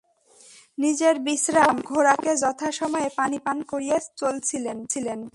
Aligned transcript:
নিজের 0.77 1.15
বিশ্রাম 1.19 1.65
এবং 1.65 1.81
ঘোড়াকে 1.85 2.31
যথা 2.35 2.71
সময়ে 2.71 3.09
পানি 3.15 3.37
পান 3.39 3.57
করিয়ে 3.61 3.97
চলছিলেন। 4.15 4.77